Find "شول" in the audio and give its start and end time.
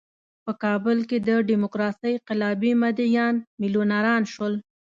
4.33-4.53